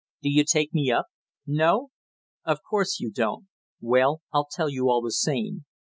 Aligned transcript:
Do 0.23 0.31
you 0.31 0.43
take 0.43 0.73
me 0.73 0.89
up? 0.89 1.05
No? 1.45 1.89
Of 2.43 2.61
course 2.67 2.99
you 2.99 3.11
don't! 3.11 3.49
Well, 3.79 4.23
I'll 4.33 4.47
tell 4.51 4.67
you 4.71 4.89
all 4.89 5.03
the 5.03 5.11
same. 5.11 5.65